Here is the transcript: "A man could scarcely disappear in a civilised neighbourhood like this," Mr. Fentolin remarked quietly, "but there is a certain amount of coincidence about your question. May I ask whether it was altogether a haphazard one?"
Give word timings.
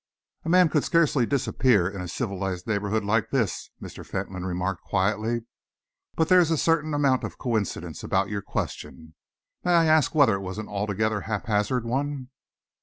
"A 0.43 0.49
man 0.49 0.67
could 0.67 0.83
scarcely 0.83 1.27
disappear 1.27 1.87
in 1.87 2.01
a 2.01 2.07
civilised 2.07 2.65
neighbourhood 2.65 3.03
like 3.03 3.29
this," 3.29 3.69
Mr. 3.79 4.03
Fentolin 4.03 4.47
remarked 4.47 4.81
quietly, 4.81 5.41
"but 6.15 6.27
there 6.27 6.39
is 6.39 6.49
a 6.49 6.57
certain 6.57 6.95
amount 6.95 7.23
of 7.23 7.37
coincidence 7.37 8.03
about 8.03 8.27
your 8.29 8.41
question. 8.41 9.13
May 9.63 9.75
I 9.75 9.85
ask 9.85 10.15
whether 10.15 10.33
it 10.33 10.39
was 10.41 10.57
altogether 10.57 11.19
a 11.19 11.25
haphazard 11.25 11.85
one?" 11.85 12.31